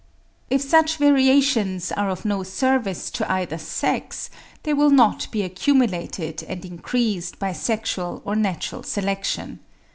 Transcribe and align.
If 0.49 0.61
such 0.63 0.97
variations 0.97 1.91
are 1.91 2.09
of 2.09 2.25
no 2.25 2.41
service 2.41 3.11
to 3.11 3.31
either 3.31 3.59
sex, 3.59 4.31
they 4.63 4.73
will 4.73 4.89
not 4.89 5.27
be 5.29 5.43
accumulated 5.43 6.41
and 6.49 6.65
increased 6.65 7.37
by 7.37 7.53
sexual 7.53 8.23
or 8.25 8.35
natural 8.35 8.81
selection. 8.81 9.59